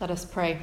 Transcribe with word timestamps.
Let 0.00 0.12
us 0.12 0.24
pray. 0.24 0.60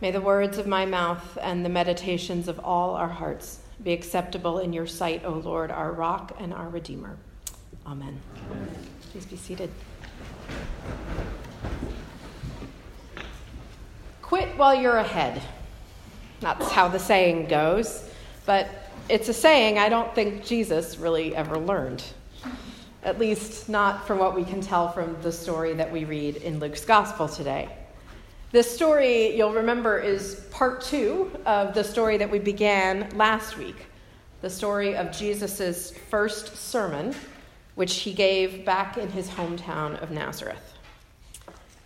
May 0.00 0.12
the 0.12 0.20
words 0.20 0.58
of 0.58 0.66
my 0.68 0.86
mouth 0.86 1.36
and 1.42 1.64
the 1.64 1.68
meditations 1.68 2.46
of 2.46 2.60
all 2.60 2.94
our 2.94 3.08
hearts 3.08 3.58
be 3.82 3.92
acceptable 3.92 4.60
in 4.60 4.72
your 4.72 4.86
sight, 4.86 5.24
O 5.24 5.32
Lord, 5.32 5.72
our 5.72 5.90
rock 5.90 6.36
and 6.38 6.54
our 6.54 6.68
redeemer. 6.68 7.16
Amen. 7.84 8.20
Amen. 8.48 8.68
Please 9.10 9.26
be 9.26 9.36
seated. 9.36 9.70
Quit 14.22 14.56
while 14.56 14.80
you're 14.80 14.98
ahead. 14.98 15.42
That's 16.38 16.70
how 16.70 16.86
the 16.86 17.00
saying 17.00 17.48
goes, 17.48 18.08
but 18.46 18.68
it's 19.08 19.28
a 19.28 19.34
saying 19.34 19.78
I 19.78 19.88
don't 19.88 20.14
think 20.14 20.44
Jesus 20.44 20.96
really 20.98 21.34
ever 21.34 21.58
learned. 21.58 22.04
At 23.02 23.18
least, 23.18 23.68
not 23.68 24.06
from 24.06 24.18
what 24.18 24.36
we 24.36 24.44
can 24.44 24.60
tell 24.60 24.92
from 24.92 25.20
the 25.22 25.32
story 25.32 25.74
that 25.74 25.90
we 25.90 26.04
read 26.04 26.36
in 26.36 26.60
Luke's 26.60 26.84
gospel 26.84 27.28
today. 27.28 27.68
This 28.50 28.74
story, 28.74 29.36
you'll 29.36 29.52
remember, 29.52 29.98
is 29.98 30.36
part 30.50 30.80
two 30.80 31.30
of 31.44 31.74
the 31.74 31.84
story 31.84 32.16
that 32.16 32.30
we 32.30 32.38
began 32.38 33.10
last 33.14 33.58
week 33.58 33.86
the 34.40 34.48
story 34.48 34.96
of 34.96 35.10
Jesus' 35.10 35.90
first 36.10 36.56
sermon, 36.56 37.14
which 37.74 37.96
he 37.96 38.12
gave 38.12 38.64
back 38.64 38.96
in 38.96 39.10
his 39.10 39.28
hometown 39.28 40.00
of 40.00 40.12
Nazareth. 40.12 40.74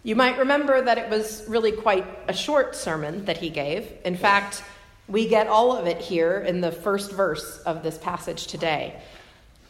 You 0.05 0.15
might 0.15 0.39
remember 0.39 0.83
that 0.83 0.99
it 0.99 1.09
was 1.11 1.45
really 1.49 1.73
quite 1.73 2.07
a 2.29 2.35
short 2.35 2.77
sermon 2.77 3.25
that 3.25 3.39
he 3.39 3.49
gave. 3.49 3.91
In 4.05 4.17
fact, 4.17 4.63
we 5.09 5.27
get 5.27 5.47
all 5.47 5.77
of 5.77 5.87
it 5.87 5.99
here 5.99 6.41
in 6.41 6.61
the 6.61 6.71
first 6.71 7.11
verse 7.11 7.59
of 7.61 7.83
this 7.83 7.99
passage 7.99 8.47
today. 8.47 9.01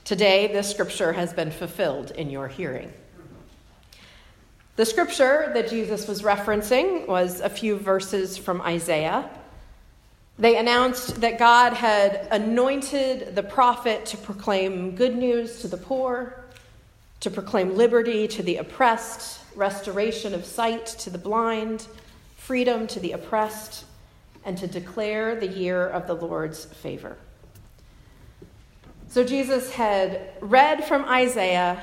Today, 0.05 0.49
this 0.49 0.69
scripture 0.69 1.13
has 1.13 1.33
been 1.33 1.53
fulfilled 1.53 2.11
in 2.11 2.29
your 2.29 2.49
hearing. 2.49 2.93
The 4.83 4.87
scripture 4.87 5.53
that 5.55 5.71
Jesus 5.71 6.09
was 6.09 6.23
referencing 6.23 7.07
was 7.07 7.41
a 7.41 7.49
few 7.49 7.77
verses 7.77 8.37
from 8.37 8.61
Isaiah. 8.61 9.31
They 10.41 10.57
announced 10.57 11.21
that 11.21 11.39
God 11.39 11.73
had 11.73 12.27
anointed 12.33 13.37
the 13.37 13.45
prophet 13.45 14.07
to 14.07 14.17
proclaim 14.17 14.97
good 14.97 15.15
news 15.15 15.61
to 15.61 15.69
the 15.69 15.77
poor, 15.77 16.43
to 17.21 17.31
proclaim 17.31 17.77
liberty 17.77 18.27
to 18.27 18.43
the 18.43 18.57
oppressed, 18.57 19.39
restoration 19.55 20.35
of 20.35 20.45
sight 20.45 20.87
to 20.87 21.11
the 21.11 21.19
blind, 21.19 21.87
freedom 22.37 22.89
to 22.89 22.99
the 22.99 23.13
oppressed, 23.13 23.85
and 24.45 24.59
to 24.59 24.67
declare 24.67 25.37
the 25.37 25.47
year 25.47 25.87
of 25.87 26.09
the 26.09 26.15
Lord's 26.15 26.65
favor. 26.65 27.17
So 29.07 29.23
Jesus 29.23 29.71
had 29.71 30.33
read 30.41 30.83
from 30.83 31.05
Isaiah 31.05 31.81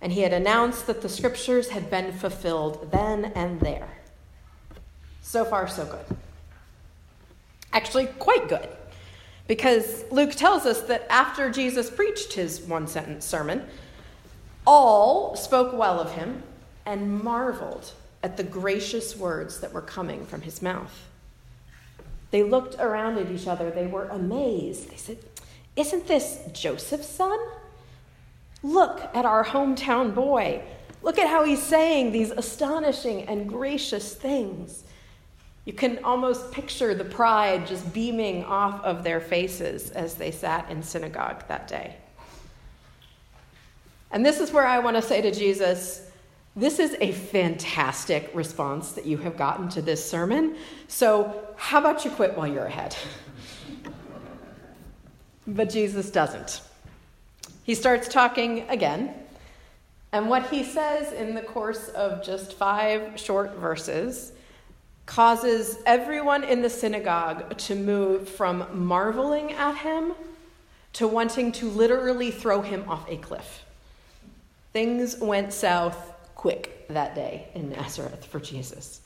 and 0.00 0.12
he 0.12 0.20
had 0.20 0.32
announced 0.32 0.86
that 0.86 1.02
the 1.02 1.08
scriptures 1.08 1.70
had 1.70 1.90
been 1.90 2.12
fulfilled 2.12 2.90
then 2.92 3.26
and 3.34 3.60
there. 3.60 3.88
So 5.22 5.44
far, 5.44 5.68
so 5.68 5.84
good. 5.84 6.16
Actually, 7.72 8.06
quite 8.06 8.48
good. 8.48 8.68
Because 9.46 10.04
Luke 10.10 10.34
tells 10.34 10.66
us 10.66 10.82
that 10.82 11.06
after 11.10 11.50
Jesus 11.50 11.90
preached 11.90 12.34
his 12.34 12.60
one 12.60 12.86
sentence 12.86 13.24
sermon, 13.24 13.64
all 14.66 15.34
spoke 15.36 15.72
well 15.72 15.98
of 15.98 16.12
him 16.12 16.42
and 16.84 17.22
marveled 17.22 17.92
at 18.22 18.36
the 18.36 18.42
gracious 18.42 19.16
words 19.16 19.60
that 19.60 19.72
were 19.72 19.80
coming 19.82 20.26
from 20.26 20.42
his 20.42 20.60
mouth. 20.60 21.06
They 22.30 22.42
looked 22.42 22.76
around 22.78 23.18
at 23.18 23.30
each 23.30 23.46
other. 23.46 23.70
They 23.70 23.86
were 23.86 24.04
amazed. 24.04 24.90
They 24.90 24.96
said, 24.96 25.18
Isn't 25.76 26.06
this 26.06 26.40
Joseph's 26.52 27.08
son? 27.08 27.38
Look 28.62 29.00
at 29.14 29.24
our 29.24 29.44
hometown 29.44 30.14
boy. 30.14 30.62
Look 31.02 31.18
at 31.18 31.28
how 31.28 31.44
he's 31.44 31.62
saying 31.62 32.12
these 32.12 32.30
astonishing 32.30 33.22
and 33.28 33.48
gracious 33.48 34.14
things. 34.14 34.84
You 35.64 35.72
can 35.72 36.02
almost 36.02 36.50
picture 36.50 36.94
the 36.94 37.04
pride 37.04 37.66
just 37.66 37.92
beaming 37.92 38.44
off 38.44 38.82
of 38.82 39.04
their 39.04 39.20
faces 39.20 39.90
as 39.90 40.14
they 40.14 40.30
sat 40.30 40.70
in 40.70 40.82
synagogue 40.82 41.46
that 41.48 41.68
day. 41.68 41.96
And 44.10 44.24
this 44.24 44.40
is 44.40 44.50
where 44.50 44.66
I 44.66 44.78
want 44.78 44.96
to 44.96 45.02
say 45.02 45.20
to 45.20 45.30
Jesus, 45.30 46.10
this 46.56 46.78
is 46.78 46.96
a 47.00 47.12
fantastic 47.12 48.30
response 48.34 48.92
that 48.92 49.06
you 49.06 49.18
have 49.18 49.36
gotten 49.36 49.68
to 49.68 49.82
this 49.82 50.04
sermon. 50.04 50.56
So, 50.88 51.48
how 51.56 51.78
about 51.78 52.04
you 52.04 52.10
quit 52.10 52.36
while 52.36 52.48
you're 52.48 52.64
ahead? 52.64 52.96
but 55.46 55.70
Jesus 55.70 56.10
doesn't. 56.10 56.62
He 57.68 57.74
starts 57.74 58.08
talking 58.08 58.66
again. 58.70 59.12
And 60.12 60.30
what 60.30 60.48
he 60.48 60.64
says 60.64 61.12
in 61.12 61.34
the 61.34 61.42
course 61.42 61.90
of 61.90 62.24
just 62.24 62.54
five 62.54 63.20
short 63.20 63.56
verses 63.56 64.32
causes 65.04 65.76
everyone 65.84 66.44
in 66.44 66.62
the 66.62 66.70
synagogue 66.70 67.58
to 67.58 67.74
move 67.74 68.26
from 68.26 68.66
marveling 68.72 69.52
at 69.52 69.76
him 69.76 70.14
to 70.94 71.06
wanting 71.06 71.52
to 71.52 71.68
literally 71.68 72.30
throw 72.30 72.62
him 72.62 72.88
off 72.88 73.04
a 73.06 73.18
cliff. 73.18 73.64
Things 74.72 75.18
went 75.18 75.52
south 75.52 76.14
quick 76.36 76.88
that 76.88 77.14
day 77.14 77.48
in 77.54 77.68
Nazareth 77.68 78.24
for 78.24 78.40
Jesus. 78.40 79.02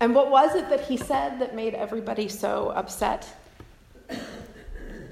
And 0.00 0.14
what 0.14 0.30
was 0.30 0.54
it 0.54 0.68
that 0.68 0.82
he 0.82 0.98
said 0.98 1.38
that 1.38 1.54
made 1.54 1.72
everybody 1.72 2.28
so 2.28 2.74
upset? 2.76 3.26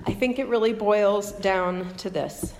I 0.06 0.12
think 0.12 0.38
it 0.38 0.49
really 0.49 0.72
boils 0.72 1.33
down 1.33 1.94
to 1.97 2.11
this 2.11 2.55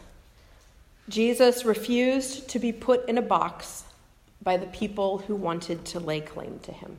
Jesus 1.09 1.65
refused 1.65 2.49
to 2.51 2.59
be 2.59 2.73
put 2.73 3.09
in 3.09 3.19
a 3.19 3.23
box 3.23 3.85
by 4.43 4.57
the 4.57 4.67
people 4.67 5.19
who 5.19 5.35
wanted 5.35 5.85
to 5.87 6.01
lay 6.01 6.21
claim 6.21 6.59
to 6.61 6.73
him. 6.73 6.97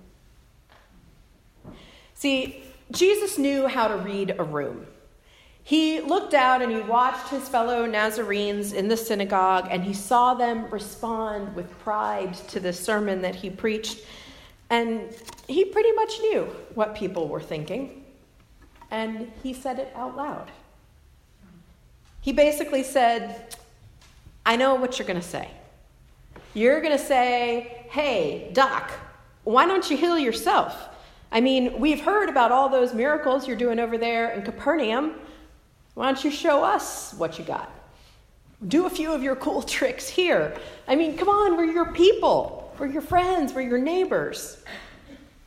See, 2.13 2.63
Jesus 2.91 3.38
knew 3.38 3.68
how 3.68 3.88
to 3.88 3.96
read 3.97 4.35
a 4.38 4.44
room. 4.44 4.85
He 5.63 6.02
looked 6.02 6.34
out 6.34 6.62
and 6.62 6.72
he 6.72 6.81
watched 6.81 7.29
his 7.29 7.47
fellow 7.47 7.85
Nazarenes 7.85 8.73
in 8.73 8.88
the 8.88 8.97
synagogue 8.97 9.68
and 9.72 9.84
he 9.84 9.94
saw 9.94 10.34
them 10.34 10.69
respond 10.69 11.56
with 11.56 11.79
pride 11.79 12.34
to 12.50 12.59
the 12.59 12.73
sermon 12.73 13.22
that 13.22 13.35
he 13.35 13.50
preached. 13.50 14.00
And 14.69 15.13
he 15.47 15.66
pretty 15.66 15.91
much 15.94 16.19
knew 16.19 16.44
what 16.73 16.96
people 16.96 17.28
were 17.28 17.41
thinking 17.41 18.00
and 18.91 19.31
he 19.41 19.53
said 19.53 19.79
it 19.79 19.91
out 19.96 20.16
loud. 20.16 20.52
He 22.19 22.34
basically 22.34 22.84
said, 22.84 23.56
I 24.46 24.57
know 24.57 24.75
what 24.75 25.00
you're 25.00 25.07
going 25.07 25.19
to 25.19 25.28
say. 25.28 25.50
You're 26.53 26.81
going 26.81 26.96
to 26.97 27.03
say, 27.03 27.85
hey, 27.90 28.52
Doc, 28.53 28.91
why 29.46 29.66
don't 29.66 29.90
you 29.90 29.97
heal 29.97 30.19
yourself? 30.19 30.90
I 31.31 31.40
mean, 31.40 31.79
we've 31.79 32.02
heard 32.02 32.28
about 32.29 32.52
all 32.52 32.68
those 32.68 32.94
miracles 32.94 33.47
you're 33.47 33.57
doing 33.57 33.79
over 33.79 33.97
there 33.97 34.31
in 34.31 34.44
Capernaum. 34.44 35.13
Why 35.94 36.12
don't 36.12 36.23
you 36.23 36.29
show 36.29 36.63
us 36.63 37.13
what 37.13 37.40
you 37.40 37.46
got? 37.46 37.72
Do 38.68 38.85
a 38.85 38.90
few 38.90 39.13
of 39.13 39.23
your 39.23 39.38
cool 39.38 39.62
tricks 39.78 40.08
here. 40.09 40.56
I 40.88 40.96
mean, 40.96 41.18
come 41.18 41.29
on, 41.29 41.56
we're 41.56 41.66
your 41.66 41.94
people. 41.94 42.73
We're 42.78 42.88
your 42.88 43.02
friends. 43.02 43.53
We're 43.53 43.62
your 43.62 43.79
neighbors 43.79 44.62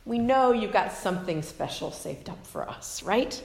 we 0.05 0.19
know 0.19 0.51
you've 0.51 0.73
got 0.73 0.91
something 0.91 1.41
special 1.41 1.91
saved 1.91 2.29
up 2.29 2.45
for 2.45 2.69
us, 2.69 3.01
right? 3.03 3.41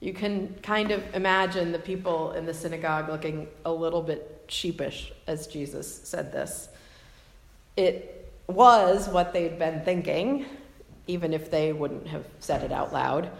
You 0.00 0.14
can 0.14 0.54
kind 0.62 0.90
of 0.90 1.14
imagine 1.14 1.72
the 1.72 1.78
people 1.78 2.32
in 2.32 2.46
the 2.46 2.54
synagogue 2.54 3.10
looking 3.10 3.48
a 3.66 3.72
little 3.72 4.02
bit 4.02 4.44
sheepish 4.48 5.12
as 5.26 5.46
Jesus 5.46 5.94
said 6.04 6.32
this. 6.32 6.68
It 7.76 8.32
was 8.46 9.08
what 9.08 9.34
they'd 9.34 9.58
been 9.58 9.82
thinking, 9.84 10.46
even 11.06 11.34
if 11.34 11.50
they 11.50 11.72
wouldn't 11.74 12.06
have 12.06 12.24
said 12.40 12.62
it 12.62 12.72
out 12.72 12.94
loud. 12.94 13.30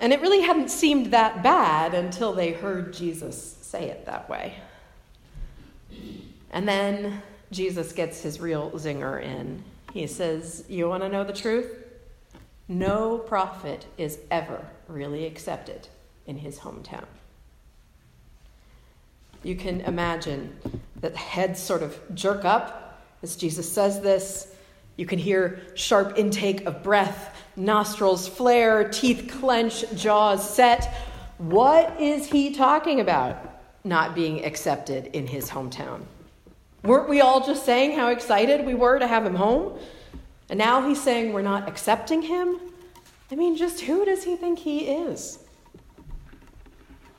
And 0.00 0.12
it 0.12 0.20
really 0.20 0.42
hadn't 0.42 0.70
seemed 0.70 1.06
that 1.06 1.42
bad 1.42 1.92
until 1.92 2.32
they 2.32 2.52
heard 2.52 2.92
Jesus 2.92 3.56
say 3.60 3.86
it 3.86 4.06
that 4.06 4.28
way. 4.28 4.54
And 6.52 6.68
then 6.68 7.20
Jesus 7.50 7.92
gets 7.92 8.22
his 8.22 8.40
real 8.40 8.70
zinger 8.70 9.20
in. 9.20 9.64
He 9.98 10.06
says, 10.06 10.64
You 10.68 10.88
want 10.88 11.02
to 11.02 11.08
know 11.08 11.24
the 11.24 11.32
truth? 11.32 11.74
No 12.68 13.18
prophet 13.18 13.86
is 13.96 14.20
ever 14.30 14.64
really 14.86 15.26
accepted 15.26 15.88
in 16.24 16.36
his 16.36 16.60
hometown. 16.60 17.06
You 19.42 19.56
can 19.56 19.80
imagine 19.80 20.56
that 21.00 21.16
heads 21.16 21.60
sort 21.60 21.82
of 21.82 21.98
jerk 22.14 22.44
up 22.44 23.02
as 23.24 23.34
Jesus 23.34 23.70
says 23.70 24.00
this. 24.00 24.54
You 24.96 25.04
can 25.04 25.18
hear 25.18 25.62
sharp 25.74 26.16
intake 26.16 26.64
of 26.64 26.84
breath, 26.84 27.36
nostrils 27.56 28.28
flare, 28.28 28.88
teeth 28.88 29.34
clench, 29.40 29.84
jaws 29.96 30.48
set. 30.48 30.94
What 31.38 32.00
is 32.00 32.26
he 32.26 32.54
talking 32.54 33.00
about? 33.00 33.36
Not 33.82 34.14
being 34.14 34.44
accepted 34.44 35.06
in 35.06 35.26
his 35.26 35.50
hometown. 35.50 36.02
Weren't 36.84 37.08
we 37.08 37.20
all 37.20 37.44
just 37.44 37.64
saying 37.64 37.96
how 37.96 38.08
excited 38.08 38.64
we 38.64 38.74
were 38.74 38.98
to 38.98 39.06
have 39.06 39.26
him 39.26 39.34
home? 39.34 39.78
And 40.48 40.58
now 40.58 40.86
he's 40.86 41.02
saying 41.02 41.32
we're 41.32 41.42
not 41.42 41.68
accepting 41.68 42.22
him? 42.22 42.60
I 43.30 43.34
mean, 43.34 43.56
just 43.56 43.80
who 43.80 44.04
does 44.04 44.24
he 44.24 44.36
think 44.36 44.58
he 44.58 44.88
is? 44.88 45.40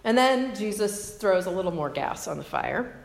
And 0.03 0.17
then 0.17 0.55
Jesus 0.55 1.15
throws 1.15 1.45
a 1.45 1.51
little 1.51 1.71
more 1.71 1.89
gas 1.89 2.27
on 2.27 2.37
the 2.37 2.43
fire. 2.43 2.97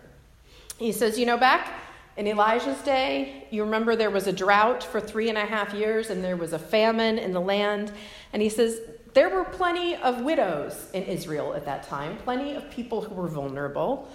He 0.78 0.92
says, 0.92 1.18
You 1.18 1.26
know, 1.26 1.36
back 1.36 1.72
In 2.16 2.28
Elijah's 2.28 2.80
day, 2.82 3.48
you 3.50 3.64
remember 3.64 3.96
there 3.96 4.10
was 4.10 4.28
a 4.28 4.32
drought 4.32 4.84
for 4.84 5.00
three 5.00 5.28
and 5.28 5.36
a 5.36 5.44
half 5.44 5.74
years 5.74 6.10
and 6.10 6.22
there 6.22 6.36
was 6.36 6.52
a 6.52 6.58
famine 6.58 7.18
in 7.18 7.32
the 7.32 7.40
land. 7.40 7.92
And 8.32 8.40
he 8.40 8.48
says 8.48 8.80
there 9.14 9.28
were 9.28 9.44
plenty 9.44 9.96
of 9.96 10.22
widows 10.22 10.90
in 10.92 11.02
Israel 11.04 11.54
at 11.54 11.64
that 11.64 11.82
time, 11.82 12.16
plenty 12.18 12.54
of 12.54 12.70
people 12.70 13.02
who 13.02 13.14
were 13.14 13.28
vulnerable. 13.28 14.08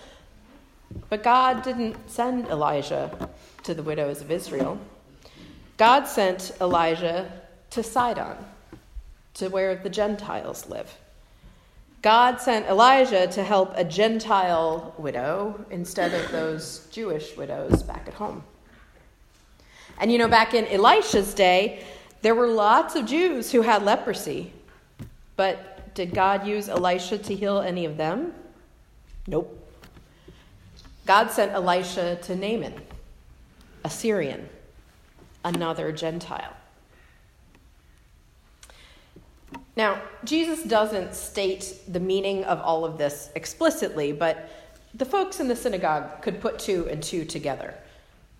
But 1.09 1.23
God 1.23 1.63
didn't 1.63 1.95
send 2.09 2.47
Elijah 2.47 3.29
to 3.63 3.73
the 3.73 3.83
widows 3.83 4.21
of 4.21 4.31
Israel. 4.31 4.79
God 5.77 6.05
sent 6.05 6.51
Elijah 6.59 7.31
to 7.71 7.83
Sidon, 7.83 8.37
to 9.35 9.49
where 9.49 9.75
the 9.75 9.89
Gentiles 9.89 10.67
live. 10.69 10.93
God 12.01 12.39
sent 12.39 12.65
Elijah 12.67 13.27
to 13.27 13.43
help 13.43 13.73
a 13.75 13.83
Gentile 13.83 14.93
widow 14.97 15.65
instead 15.69 16.13
of 16.13 16.31
those 16.31 16.87
Jewish 16.91 17.35
widows 17.35 17.83
back 17.83 18.07
at 18.07 18.13
home. 18.13 18.43
And 19.99 20.11
you 20.11 20.17
know, 20.17 20.29
back 20.29 20.53
in 20.53 20.65
Elisha's 20.67 21.33
day, 21.33 21.83
there 22.21 22.35
were 22.35 22.47
lots 22.47 22.95
of 22.95 23.05
Jews 23.05 23.51
who 23.51 23.61
had 23.61 23.83
leprosy. 23.83 24.53
But 25.35 25.93
did 25.93 26.13
God 26.13 26.47
use 26.47 26.69
Elisha 26.69 27.17
to 27.17 27.35
heal 27.35 27.59
any 27.59 27.85
of 27.85 27.97
them? 27.97 28.33
Nope. 29.27 29.58
God 31.09 31.31
sent 31.31 31.53
Elisha 31.53 32.17
to 32.17 32.35
Naaman, 32.35 32.75
a 33.83 33.89
Syrian, 33.89 34.47
another 35.43 35.91
Gentile. 35.91 36.55
Now, 39.75 40.03
Jesus 40.23 40.61
doesn't 40.61 41.15
state 41.15 41.73
the 41.87 41.99
meaning 41.99 42.43
of 42.43 42.61
all 42.61 42.85
of 42.85 42.99
this 42.99 43.31
explicitly, 43.33 44.11
but 44.11 44.51
the 44.93 45.03
folks 45.03 45.39
in 45.39 45.47
the 45.47 45.55
synagogue 45.55 46.21
could 46.21 46.39
put 46.39 46.59
two 46.59 46.87
and 46.91 47.01
two 47.01 47.25
together. 47.25 47.73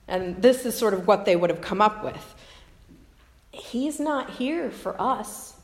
And 0.07 0.39
this 0.39 0.63
is 0.63 0.77
sort 0.77 0.93
of 0.93 1.07
what 1.07 1.25
they 1.25 1.35
would 1.35 1.49
have 1.49 1.61
come 1.61 1.81
up 1.81 2.03
with. 2.03 2.35
He's 3.51 3.99
not 3.99 4.29
here 4.29 4.69
for 4.69 4.95
us. 5.01 5.55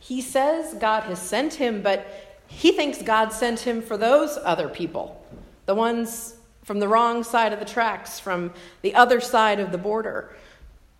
He 0.00 0.20
says 0.20 0.74
God 0.80 1.04
has 1.04 1.22
sent 1.22 1.54
him, 1.54 1.82
but 1.82 2.04
he 2.48 2.72
thinks 2.72 3.00
God 3.00 3.32
sent 3.32 3.60
him 3.60 3.80
for 3.80 3.96
those 3.96 4.36
other 4.42 4.68
people, 4.68 5.24
the 5.66 5.74
ones 5.74 6.34
from 6.62 6.80
the 6.80 6.88
wrong 6.88 7.22
side 7.22 7.52
of 7.52 7.58
the 7.58 7.64
tracks, 7.64 8.18
from 8.18 8.52
the 8.82 8.94
other 8.94 9.20
side 9.20 9.60
of 9.60 9.70
the 9.70 9.78
border. 9.78 10.34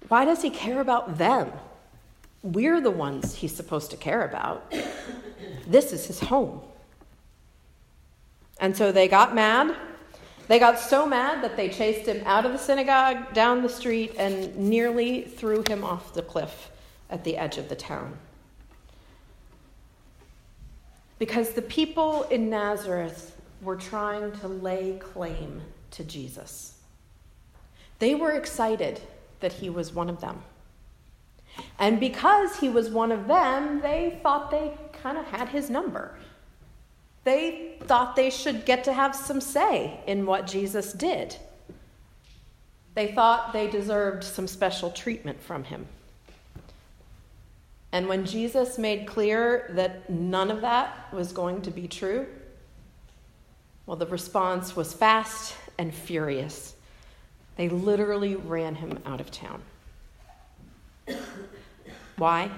Why 0.08 0.24
does 0.24 0.42
he 0.42 0.50
care 0.50 0.80
about 0.80 1.18
them? 1.18 1.50
We're 2.42 2.80
the 2.80 2.90
ones 2.90 3.34
he's 3.34 3.54
supposed 3.54 3.90
to 3.90 3.96
care 3.96 4.24
about. 4.24 4.72
This 5.66 5.92
is 5.92 6.06
his 6.06 6.20
home. 6.20 6.60
And 8.60 8.76
so 8.76 8.92
they 8.92 9.08
got 9.08 9.34
mad. 9.34 9.74
They 10.46 10.60
got 10.60 10.78
so 10.78 11.06
mad 11.06 11.42
that 11.42 11.56
they 11.56 11.68
chased 11.68 12.06
him 12.06 12.22
out 12.24 12.46
of 12.46 12.52
the 12.52 12.58
synagogue, 12.58 13.34
down 13.34 13.62
the 13.62 13.68
street, 13.68 14.14
and 14.16 14.56
nearly 14.56 15.22
threw 15.22 15.64
him 15.68 15.82
off 15.82 16.14
the 16.14 16.22
cliff 16.22 16.70
at 17.10 17.24
the 17.24 17.36
edge 17.36 17.58
of 17.58 17.68
the 17.68 17.74
town. 17.74 18.16
Because 21.18 21.50
the 21.50 21.62
people 21.62 22.22
in 22.24 22.48
Nazareth 22.48 23.35
were 23.66 23.76
trying 23.76 24.30
to 24.30 24.46
lay 24.46 24.96
claim 24.98 25.60
to 25.90 26.04
Jesus. 26.04 26.78
They 27.98 28.14
were 28.14 28.30
excited 28.30 29.00
that 29.40 29.54
he 29.54 29.68
was 29.68 29.92
one 29.92 30.08
of 30.08 30.20
them. 30.20 30.42
And 31.78 31.98
because 31.98 32.58
he 32.58 32.68
was 32.68 32.90
one 32.90 33.10
of 33.10 33.26
them, 33.26 33.80
they 33.80 34.20
thought 34.22 34.50
they 34.50 34.72
kind 35.02 35.18
of 35.18 35.26
had 35.26 35.48
his 35.48 35.68
number. 35.68 36.16
They 37.24 37.76
thought 37.80 38.14
they 38.14 38.30
should 38.30 38.64
get 38.64 38.84
to 38.84 38.92
have 38.92 39.16
some 39.16 39.40
say 39.40 39.98
in 40.06 40.26
what 40.26 40.46
Jesus 40.46 40.92
did. 40.92 41.36
They 42.94 43.12
thought 43.12 43.52
they 43.52 43.68
deserved 43.68 44.22
some 44.22 44.46
special 44.46 44.90
treatment 44.90 45.42
from 45.42 45.64
him. 45.64 45.86
And 47.90 48.06
when 48.06 48.26
Jesus 48.26 48.78
made 48.78 49.06
clear 49.06 49.70
that 49.70 50.08
none 50.08 50.52
of 50.52 50.60
that 50.60 51.12
was 51.12 51.32
going 51.32 51.62
to 51.62 51.70
be 51.70 51.88
true, 51.88 52.26
well, 53.86 53.96
the 53.96 54.06
response 54.06 54.74
was 54.74 54.92
fast 54.92 55.54
and 55.78 55.94
furious. 55.94 56.74
They 57.56 57.68
literally 57.68 58.34
ran 58.36 58.74
him 58.74 58.98
out 59.06 59.20
of 59.20 59.30
town. 59.30 59.62
Why? 62.16 62.50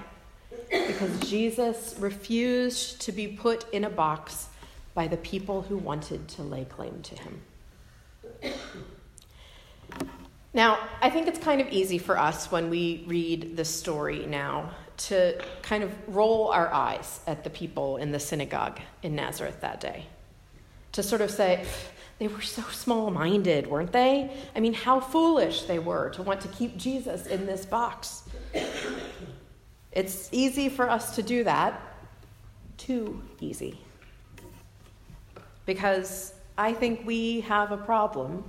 Because 0.69 1.19
Jesus 1.19 1.95
refused 1.99 3.01
to 3.01 3.11
be 3.11 3.27
put 3.27 3.71
in 3.73 3.83
a 3.83 3.89
box 3.89 4.49
by 4.93 5.07
the 5.07 5.17
people 5.17 5.61
who 5.61 5.77
wanted 5.77 6.27
to 6.29 6.43
lay 6.43 6.65
claim 6.65 7.01
to 7.03 7.15
him. 7.15 7.41
Now, 10.53 10.79
I 11.01 11.09
think 11.09 11.27
it's 11.27 11.39
kind 11.39 11.61
of 11.61 11.67
easy 11.69 11.99
for 11.99 12.17
us 12.17 12.51
when 12.51 12.69
we 12.69 13.03
read 13.05 13.55
this 13.55 13.69
story 13.69 14.25
now 14.25 14.71
to 14.97 15.39
kind 15.61 15.83
of 15.83 15.93
roll 16.07 16.49
our 16.49 16.73
eyes 16.73 17.19
at 17.27 17.43
the 17.43 17.49
people 17.49 17.97
in 17.97 18.11
the 18.11 18.19
synagogue 18.19 18.79
in 19.03 19.15
Nazareth 19.15 19.61
that 19.61 19.79
day. 19.79 20.07
To 20.99 21.03
sort 21.03 21.21
of 21.21 21.31
say, 21.31 21.65
they 22.17 22.27
were 22.27 22.41
so 22.41 22.61
small 22.63 23.09
minded, 23.09 23.67
weren't 23.67 23.93
they? 23.93 24.29
I 24.53 24.59
mean, 24.59 24.73
how 24.73 24.99
foolish 24.99 25.61
they 25.61 25.79
were 25.79 26.09
to 26.09 26.21
want 26.23 26.41
to 26.41 26.49
keep 26.49 26.75
Jesus 26.75 27.25
in 27.25 27.45
this 27.45 27.65
box. 27.65 28.23
It's 29.93 30.27
easy 30.33 30.67
for 30.67 30.89
us 30.89 31.15
to 31.15 31.23
do 31.23 31.45
that, 31.45 31.81
too 32.75 33.21
easy. 33.39 33.79
Because 35.65 36.33
I 36.57 36.73
think 36.73 37.05
we 37.05 37.39
have 37.41 37.71
a 37.71 37.77
problem, 37.77 38.43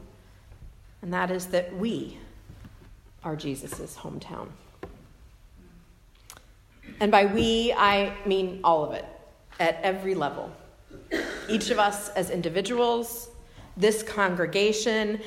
and 1.02 1.14
that 1.14 1.30
is 1.30 1.46
that 1.46 1.72
we 1.76 2.18
are 3.22 3.36
Jesus' 3.36 3.94
hometown. 3.94 4.48
And 6.98 7.12
by 7.12 7.26
we, 7.26 7.72
I 7.74 8.12
mean 8.26 8.58
all 8.64 8.84
of 8.84 8.92
it, 8.94 9.04
at 9.60 9.78
every 9.84 10.16
level. 10.16 10.50
Each 11.50 11.70
of 11.70 11.78
us 11.78 12.08
as 12.10 12.30
individuals, 12.30 13.28
this 13.76 14.02
congregation, 14.02 15.20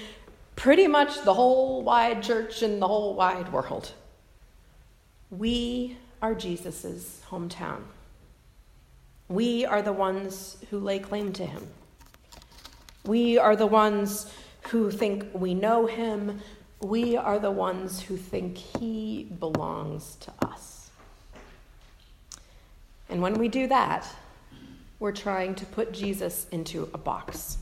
pretty 0.56 0.88
much 0.88 1.24
the 1.24 1.34
whole 1.34 1.82
wide 1.84 2.24
church 2.24 2.64
in 2.64 2.80
the 2.80 2.88
whole 2.88 3.14
wide 3.16 3.52
world. 3.52 3.92
We 5.30 5.98
are 6.22 6.34
Jesus' 6.34 7.22
hometown. 7.30 7.82
We 9.28 9.66
are 9.66 9.82
the 9.82 9.94
ones 9.94 10.58
who 10.70 10.80
lay 10.80 11.00
claim 11.00 11.34
to 11.34 11.46
him. 11.46 11.68
We 13.06 13.38
are 13.38 13.56
the 13.56 13.68
ones 13.68 14.32
who 14.70 14.92
think 14.92 15.26
we 15.34 15.54
know 15.54 15.88
him. 15.88 16.42
We 16.82 17.18
are 17.18 17.40
the 17.40 17.52
ones 17.52 18.02
who 18.02 18.16
think 18.16 18.58
he 18.58 19.24
belongs 19.40 20.18
to 20.22 20.32
us. 20.46 20.92
And 23.10 23.22
when 23.22 23.34
we 23.36 23.48
do 23.48 23.68
that, 23.68 24.08
we're 25.00 25.12
trying 25.12 25.56
to 25.56 25.66
put 25.66 25.92
Jesus 25.92 26.48
into 26.52 26.90
a 26.94 26.98
box. 26.98 27.58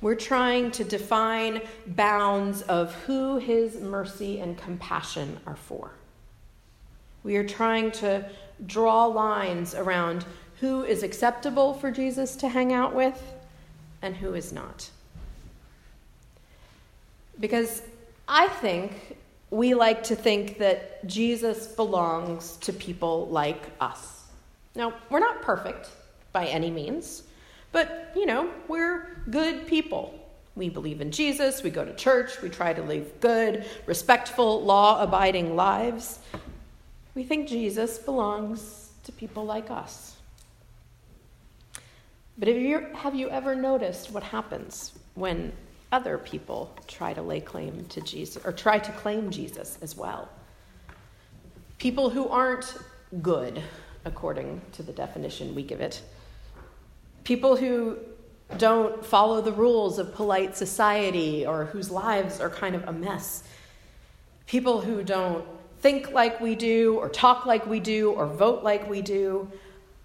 We're 0.00 0.14
trying 0.14 0.70
to 0.72 0.84
define 0.84 1.62
bounds 1.86 2.62
of 2.62 2.94
who 3.06 3.38
his 3.38 3.80
mercy 3.80 4.40
and 4.40 4.56
compassion 4.56 5.38
are 5.46 5.56
for. 5.56 5.92
We 7.22 7.36
are 7.36 7.46
trying 7.46 7.90
to 7.92 8.28
draw 8.66 9.06
lines 9.06 9.74
around 9.74 10.26
who 10.60 10.84
is 10.84 11.02
acceptable 11.02 11.74
for 11.74 11.90
Jesus 11.90 12.36
to 12.36 12.48
hang 12.48 12.72
out 12.72 12.94
with 12.94 13.20
and 14.02 14.14
who 14.14 14.34
is 14.34 14.52
not. 14.52 14.90
Because 17.40 17.82
I 18.28 18.48
think 18.48 19.16
we 19.50 19.74
like 19.74 20.04
to 20.04 20.16
think 20.16 20.58
that 20.58 21.06
Jesus 21.06 21.66
belongs 21.66 22.56
to 22.58 22.72
people 22.72 23.26
like 23.28 23.62
us. 23.80 24.13
Now, 24.74 24.94
we're 25.10 25.20
not 25.20 25.42
perfect 25.42 25.90
by 26.32 26.46
any 26.46 26.70
means, 26.70 27.22
but, 27.72 28.12
you 28.16 28.26
know, 28.26 28.50
we're 28.68 29.22
good 29.30 29.66
people. 29.66 30.18
We 30.56 30.68
believe 30.68 31.00
in 31.00 31.10
Jesus, 31.10 31.62
we 31.62 31.70
go 31.70 31.84
to 31.84 31.94
church, 31.94 32.40
we 32.40 32.48
try 32.48 32.72
to 32.72 32.82
live 32.82 33.20
good, 33.20 33.64
respectful, 33.86 34.62
law 34.62 35.02
abiding 35.02 35.56
lives. 35.56 36.20
We 37.14 37.24
think 37.24 37.48
Jesus 37.48 37.98
belongs 37.98 38.90
to 39.04 39.12
people 39.12 39.44
like 39.44 39.70
us. 39.70 40.16
But 42.38 42.48
have 42.48 42.56
you, 42.56 42.86
have 42.94 43.14
you 43.14 43.30
ever 43.30 43.54
noticed 43.54 44.10
what 44.10 44.22
happens 44.22 44.92
when 45.14 45.52
other 45.92 46.18
people 46.18 46.76
try 46.88 47.12
to 47.14 47.22
lay 47.22 47.40
claim 47.40 47.84
to 47.86 48.00
Jesus 48.00 48.44
or 48.44 48.50
try 48.50 48.78
to 48.78 48.92
claim 48.92 49.30
Jesus 49.30 49.78
as 49.82 49.96
well? 49.96 50.28
People 51.78 52.10
who 52.10 52.28
aren't 52.28 52.76
good, 53.22 53.62
according 54.04 54.60
to 54.72 54.82
the 54.82 54.92
definition 54.92 55.54
we 55.54 55.62
give 55.62 55.80
it. 55.80 56.02
People 57.24 57.56
who 57.56 57.98
don't 58.58 59.04
follow 59.04 59.40
the 59.40 59.52
rules 59.52 59.98
of 59.98 60.14
polite 60.14 60.56
society 60.56 61.46
or 61.46 61.64
whose 61.66 61.90
lives 61.90 62.40
are 62.40 62.50
kind 62.50 62.74
of 62.74 62.84
a 62.84 62.92
mess. 62.92 63.42
People 64.46 64.80
who 64.80 65.02
don't 65.02 65.46
think 65.80 66.12
like 66.12 66.40
we 66.40 66.54
do, 66.54 66.96
or 66.96 67.10
talk 67.10 67.44
like 67.44 67.66
we 67.66 67.78
do, 67.78 68.10
or 68.12 68.26
vote 68.26 68.62
like 68.62 68.88
we 68.88 69.02
do. 69.02 69.50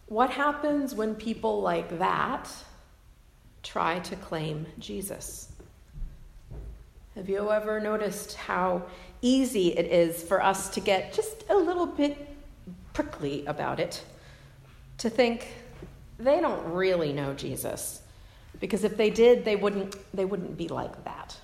What 0.07 0.29
happens 0.29 0.93
when 0.93 1.15
people 1.15 1.61
like 1.61 1.99
that 1.99 2.49
try 3.63 3.99
to 3.99 4.15
claim 4.17 4.65
Jesus? 4.77 5.49
Have 7.15 7.29
you 7.29 7.49
ever 7.49 7.79
noticed 7.79 8.33
how 8.33 8.83
easy 9.21 9.77
it 9.77 9.85
is 9.85 10.21
for 10.21 10.43
us 10.43 10.69
to 10.71 10.79
get 10.79 11.13
just 11.13 11.45
a 11.49 11.55
little 11.55 11.85
bit 11.85 12.27
prickly 12.99 13.45
about 13.45 13.79
it? 13.79 14.03
To 14.97 15.09
think 15.09 15.47
they 16.17 16.41
don't 16.41 16.73
really 16.73 17.13
know 17.13 17.33
Jesus. 17.33 18.01
Because 18.59 18.83
if 18.83 18.97
they 18.97 19.09
did, 19.09 19.45
they 19.45 19.55
wouldn't, 19.55 19.95
they 20.13 20.25
wouldn't 20.25 20.57
be 20.57 20.67
like 20.67 21.05
that. 21.05 21.37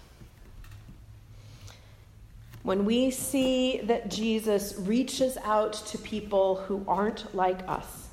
When 2.63 2.83
we 2.83 3.09
see 3.09 3.79
that 3.83 4.09
Jesus 4.11 4.75
reaches 4.79 5.37
out 5.45 5.73
to 5.87 5.97
people 5.97 6.55
who 6.55 6.83
aren't 6.89 7.33
like 7.33 7.61
us, 7.69 8.09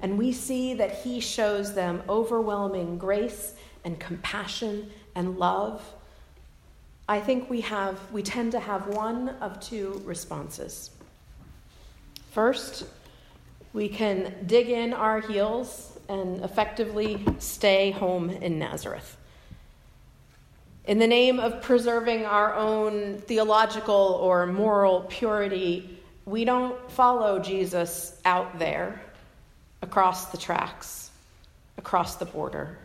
and 0.00 0.18
we 0.18 0.32
see 0.32 0.74
that 0.74 0.98
he 0.98 1.18
shows 1.20 1.72
them 1.72 2.02
overwhelming 2.10 2.98
grace 2.98 3.54
and 3.84 3.98
compassion 3.98 4.90
and 5.14 5.38
love, 5.38 5.80
I 7.08 7.20
think 7.20 7.48
we 7.48 7.62
have 7.62 7.98
we 8.12 8.22
tend 8.22 8.52
to 8.52 8.60
have 8.60 8.88
one 8.88 9.30
of 9.40 9.60
two 9.60 10.02
responses. 10.04 10.90
First, 12.32 12.84
we 13.74 13.90
can 13.90 14.34
dig 14.46 14.70
in 14.70 14.94
our 14.94 15.20
heels 15.20 15.98
and 16.08 16.42
effectively 16.42 17.22
stay 17.38 17.90
home 17.90 18.30
in 18.30 18.58
Nazareth. 18.58 19.18
In 20.86 20.98
the 20.98 21.06
name 21.06 21.38
of 21.38 21.60
preserving 21.60 22.24
our 22.24 22.54
own 22.54 23.18
theological 23.18 24.18
or 24.22 24.46
moral 24.46 25.02
purity, 25.02 26.00
we 26.24 26.46
don't 26.46 26.90
follow 26.90 27.38
Jesus 27.38 28.18
out 28.24 28.58
there, 28.58 29.02
across 29.82 30.30
the 30.30 30.38
tracks, 30.38 31.10
across 31.76 32.16
the 32.16 32.24
border. 32.24 32.78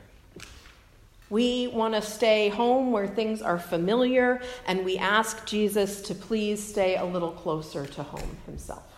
We 1.29 1.67
want 1.67 1.93
to 1.93 2.01
stay 2.01 2.49
home 2.49 2.91
where 2.91 3.07
things 3.07 3.41
are 3.41 3.59
familiar, 3.59 4.41
and 4.67 4.83
we 4.83 4.97
ask 4.97 5.45
Jesus 5.45 6.01
to 6.01 6.15
please 6.15 6.61
stay 6.61 6.97
a 6.97 7.05
little 7.05 7.31
closer 7.31 7.85
to 7.85 8.03
home 8.03 8.37
himself. 8.45 8.96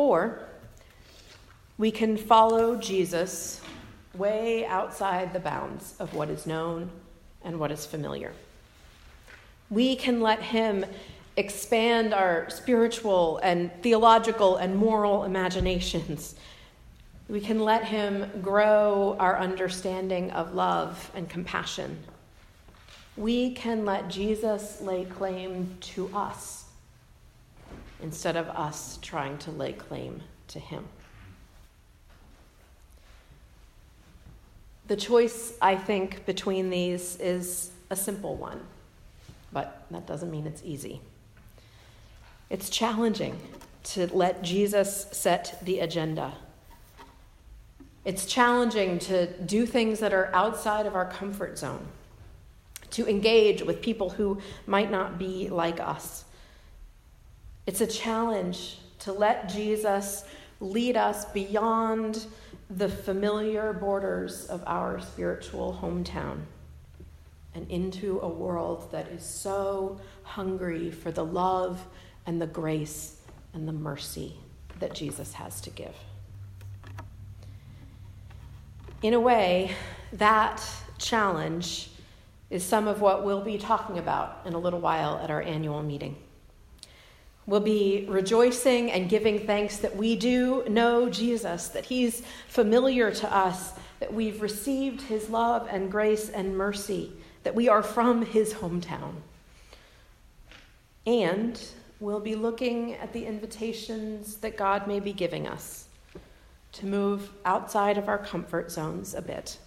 Or 0.00 0.40
we 1.78 1.90
can 1.90 2.16
follow 2.16 2.76
Jesus 2.76 3.60
way 4.14 4.64
outside 4.66 5.32
the 5.32 5.40
bounds 5.40 5.94
of 5.98 6.14
what 6.14 6.30
is 6.30 6.46
known 6.46 6.90
and 7.42 7.58
what 7.58 7.70
is 7.70 7.86
familiar. 7.86 8.32
We 9.70 9.96
can 9.96 10.20
let 10.20 10.42
him 10.42 10.84
expand 11.36 12.12
our 12.12 12.50
spiritual 12.50 13.38
and 13.42 13.70
theological 13.82 14.56
and 14.56 14.76
moral 14.76 15.24
imaginations 15.24 16.34
we 17.30 17.40
can 17.40 17.60
let 17.60 17.84
Him 17.84 18.28
grow 18.42 19.16
our 19.20 19.38
understanding 19.38 20.32
of 20.32 20.52
love 20.52 21.12
and 21.14 21.28
compassion. 21.30 21.96
We 23.16 23.52
can 23.52 23.84
let 23.84 24.08
Jesus 24.08 24.80
lay 24.80 25.04
claim 25.04 25.76
to 25.94 26.10
us 26.12 26.59
instead 28.02 28.36
of 28.36 28.48
us 28.48 28.98
trying 29.02 29.38
to 29.38 29.50
lay 29.50 29.72
claim 29.72 30.22
to 30.48 30.58
Him. 30.58 30.86
The 34.86 34.96
choice, 34.96 35.54
I 35.62 35.76
think, 35.76 36.26
between 36.26 36.70
these 36.70 37.16
is 37.20 37.70
a 37.90 37.96
simple 37.96 38.36
one, 38.36 38.60
but 39.52 39.84
that 39.90 40.06
doesn't 40.06 40.30
mean 40.30 40.46
it's 40.46 40.62
easy. 40.64 41.00
It's 42.48 42.68
challenging 42.68 43.38
to 43.82 44.08
let 44.14 44.42
Jesus 44.42 45.06
set 45.12 45.58
the 45.62 45.78
agenda 45.80 46.32
it's 48.04 48.24
challenging 48.24 48.98
to 49.00 49.26
do 49.42 49.66
things 49.66 50.00
that 50.00 50.12
are 50.12 50.30
outside 50.34 50.86
of 50.86 50.94
our 50.94 51.04
comfort 51.04 51.58
zone, 51.58 51.86
to 52.92 53.06
engage 53.06 53.62
with 53.62 53.82
people 53.82 54.10
who 54.10 54.40
might 54.66 54.90
not 54.90 55.18
be 55.18 55.48
like 55.48 55.80
us. 55.80 56.24
It's 57.70 57.80
a 57.80 57.86
challenge 57.86 58.78
to 58.98 59.12
let 59.12 59.48
Jesus 59.48 60.24
lead 60.58 60.96
us 60.96 61.24
beyond 61.26 62.26
the 62.68 62.88
familiar 62.88 63.72
borders 63.72 64.46
of 64.46 64.64
our 64.66 65.00
spiritual 65.00 65.78
hometown 65.80 66.40
and 67.54 67.70
into 67.70 68.18
a 68.22 68.28
world 68.28 68.90
that 68.90 69.06
is 69.12 69.24
so 69.24 70.00
hungry 70.24 70.90
for 70.90 71.12
the 71.12 71.24
love 71.24 71.80
and 72.26 72.42
the 72.42 72.46
grace 72.48 73.20
and 73.54 73.68
the 73.68 73.72
mercy 73.72 74.34
that 74.80 74.92
Jesus 74.92 75.34
has 75.34 75.60
to 75.60 75.70
give 75.70 75.94
in 79.00 79.14
a 79.14 79.20
way, 79.20 79.76
that 80.14 80.60
challenge 80.98 81.92
is 82.50 82.64
some 82.64 82.88
of 82.88 83.00
what 83.00 83.24
we'll 83.24 83.44
be 83.44 83.58
talking 83.58 83.96
about 83.96 84.40
in 84.44 84.54
a 84.54 84.58
little 84.58 84.80
while 84.80 85.20
at 85.22 85.30
our 85.30 85.40
annual 85.40 85.84
meeting. 85.84 86.16
We'll 87.50 87.58
be 87.58 88.06
rejoicing 88.08 88.92
and 88.92 89.08
giving 89.08 89.44
thanks 89.44 89.78
that 89.78 89.96
we 89.96 90.14
do 90.14 90.62
know 90.68 91.10
Jesus, 91.10 91.66
that 91.70 91.84
He's 91.84 92.22
familiar 92.46 93.10
to 93.10 93.36
us, 93.36 93.72
that 93.98 94.14
we've 94.14 94.40
received 94.40 95.02
His 95.02 95.28
love 95.28 95.66
and 95.68 95.90
grace 95.90 96.28
and 96.28 96.56
mercy, 96.56 97.12
that 97.42 97.56
we 97.56 97.68
are 97.68 97.82
from 97.82 98.24
His 98.24 98.54
hometown. 98.54 99.14
And 101.04 101.60
we'll 101.98 102.20
be 102.20 102.36
looking 102.36 102.94
at 102.94 103.12
the 103.12 103.26
invitations 103.26 104.36
that 104.36 104.56
God 104.56 104.86
may 104.86 105.00
be 105.00 105.12
giving 105.12 105.48
us 105.48 105.86
to 106.74 106.86
move 106.86 107.32
outside 107.44 107.98
of 107.98 108.08
our 108.08 108.18
comfort 108.18 108.70
zones 108.70 109.12
a 109.12 109.22
bit, 109.22 109.58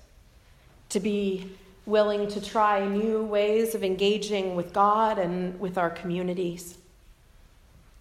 to 0.87 1.01
be 1.01 1.51
willing 1.85 2.29
to 2.29 2.39
try 2.39 2.87
new 2.87 3.25
ways 3.25 3.75
of 3.75 3.83
engaging 3.83 4.55
with 4.55 4.71
God 4.71 5.19
and 5.19 5.59
with 5.59 5.77
our 5.77 5.89
communities, 5.89 6.77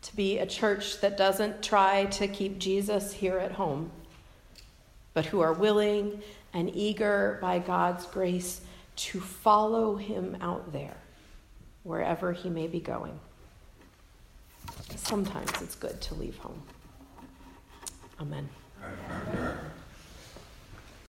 to 0.03 0.17
be 0.17 0.39
a 0.39 0.47
church 0.47 1.01
that 1.01 1.17
doesn't 1.17 1.63
try 1.63 2.07
to 2.07 2.29
keep 2.29 2.59
Jesus 2.59 3.13
here 3.13 3.39
at 3.39 3.53
home, 3.53 3.91
but 5.15 5.27
who 5.27 5.41
are 5.41 5.53
willing 5.53 6.21
and 6.53 6.75
eager 6.75 7.39
by 7.41 7.59
God's 7.59 8.07
grace 8.07 8.61
to 8.95 9.21
follow 9.21 9.97
him 9.97 10.37
out 10.41 10.73
there, 10.73 10.97
wherever 11.83 12.33
he 12.33 12.51
may 12.51 12.67
be 12.67 12.81
going. 12.81 13.19
Sometimes 14.97 15.51
it's 15.63 15.75
good 15.75 16.01
to 16.03 16.15
leave 16.15 16.37
home. 16.39 16.63
Amen. 18.21 18.49